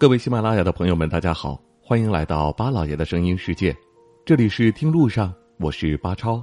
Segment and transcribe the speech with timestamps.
[0.00, 3.76] 各位喜马拉雅的朋友们，大家好，欢迎来到巴老爷的声音世界，
[4.24, 6.40] 这里是听路上，我是巴超。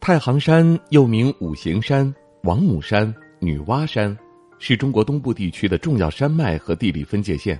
[0.00, 2.12] 太行山又名五行山、
[2.42, 4.18] 王母山、女娲山，
[4.58, 7.56] 是中国东部地区的重要山脉和地理分界线。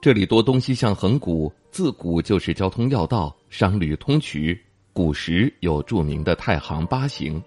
[0.00, 4.58] 这里多东西向横谷，自古就是交通要道，商旅通衢。
[4.94, 7.42] 古时有著名的太行八行。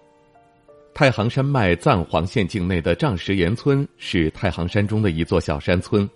[0.94, 6.08] 太行山脉赞皇县境内的丈石岩村是太行山中的一座小山村。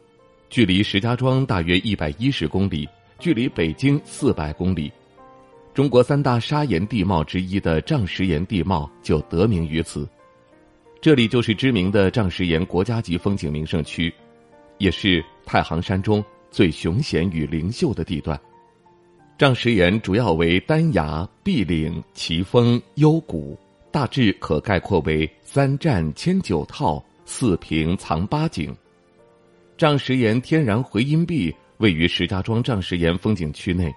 [0.52, 2.86] 距离石家庄大约一百一十公里，
[3.18, 4.92] 距离北京四百公里。
[5.72, 10.06] 中国三大砂岩地貌之一的丈石岩地貌就得名于此。
[11.00, 14.12] 这里就是知名的丈石岩国家级风景名胜区，
[14.76, 18.38] 也是太行山中最雄险与灵秀的地段。
[19.38, 23.58] 丈石岩主要为丹崖、壁岭、奇峰、幽谷，
[23.90, 28.70] 大致可概括为三战千九套，四平藏八景。
[29.82, 33.92] 丈石岩天然回音壁位于石家庄丈石岩风景区内，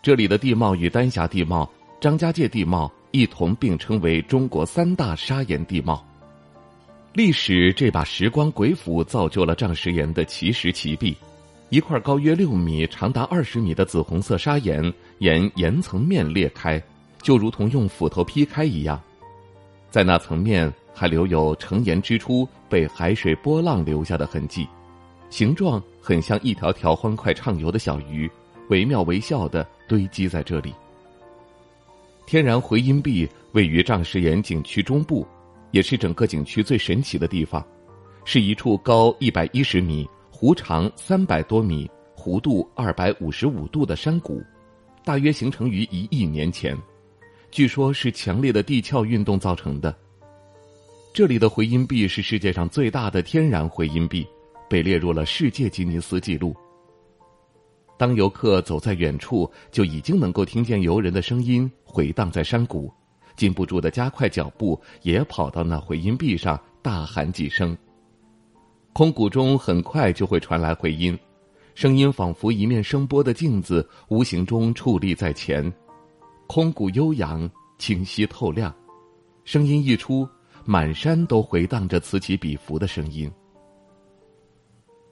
[0.00, 1.68] 这里的地貌与丹霞地貌、
[2.00, 6.06] 张家界地貌一同并称为中国三大砂岩地貌。
[7.14, 11.16] 历史这把时光鬼斧造就了丈石岩的奇石奇壁，
[11.68, 14.80] 一块高约六米、长达二十米的紫红色砂岩
[15.18, 16.80] 沿岩层面裂开，
[17.20, 19.02] 就如同用斧头劈开一样，
[19.90, 24.64] 在那层面还留有成岩之初被海水波浪留下的痕迹。
[25.30, 28.30] 形状很像一条条欢快畅游的小鱼，
[28.70, 30.72] 惟妙惟肖的堆积在这里。
[32.26, 35.26] 天然回音壁位于丈石岩景区中部，
[35.70, 37.64] 也是整个景区最神奇的地方，
[38.24, 44.42] 是一处高一百一十米、弧长三百多米、弧度二百五十五度的山谷，
[45.04, 46.76] 大约形成于一亿年前，
[47.50, 49.94] 据说是强烈的地壳运动造成的。
[51.14, 54.26] 这里的回音壁是世界上最大的天然回音壁。
[54.68, 56.54] 被列入了世界吉尼斯纪录。
[57.96, 62.92] 当游客走在远处，就已经能够听见游人的声音回荡在山谷，
[63.36, 67.76] 禁不住的加快脚步，也跑到那回音壁上大喊几声。
[68.92, 71.18] 空谷中很快就会传来回音，
[71.74, 75.72] 声音仿佛一面声波的镜子，无形中矗立在前。
[76.46, 78.74] 空谷悠扬、清晰透亮，
[79.44, 80.28] 声音一出，
[80.64, 83.30] 满山都回荡着此起彼伏的声音。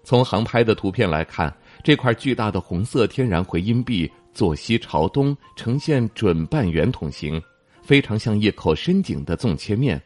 [0.07, 1.53] 从航拍的图片来看，
[1.83, 7.43] 这块巨大的红色天然回音壁坐西朝东，呈现准半圆筒形，
[7.83, 10.01] 非常像一口深井的纵切面。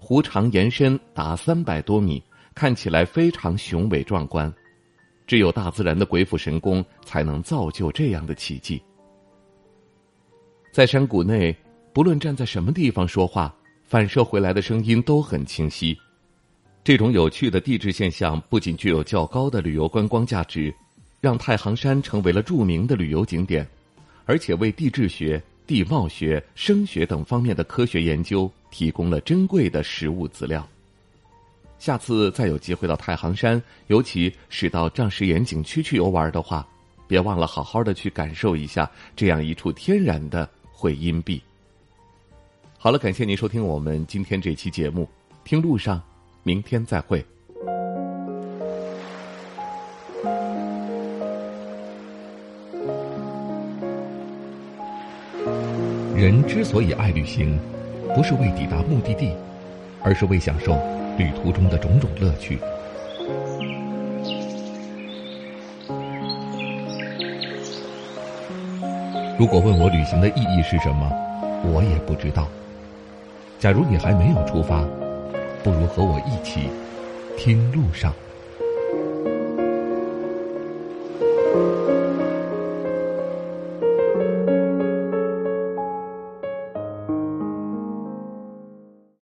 [0.00, 2.22] 弧长延伸达三百多米，
[2.54, 4.50] 看起来非常雄伟壮观。
[5.26, 8.82] 只有大自然的鬼斧神工，才能造就这样的奇迹。
[10.72, 11.54] 在山谷内，
[11.92, 15.94] 不论站在什么地方说话，反射回来的声音都很清晰。
[16.88, 20.74] 这种有趣的地质现象不仅具有较高的旅游观光价值，
[21.20, 23.68] 让太行山成为了著名的旅游景点，
[24.24, 30.66] 而且为地质学、地貌学、声学等方面的科学研究提供了珍贵的实物资料。
[31.78, 36.66] 下次再有机会到太行山，尤其是到丈石岩景区去游玩的话，
[37.06, 41.38] 别忘了好好的去感受一下这样一处天然的回音壁。
[42.78, 45.06] 好了，感谢您收听我们今天这期节目，
[45.44, 46.02] 听路上。
[46.48, 47.22] 明天再会。
[56.16, 57.60] 人之所以爱旅行，
[58.14, 59.34] 不是为抵达目的地，
[60.02, 60.72] 而是为享受
[61.18, 62.58] 旅途中的种种乐趣。
[69.38, 71.12] 如果问我旅行的意义是什么，
[71.70, 72.48] 我也不知道。
[73.58, 74.82] 假如你还没有出发。
[75.62, 76.70] 不如和我一起
[77.36, 78.14] 听路上。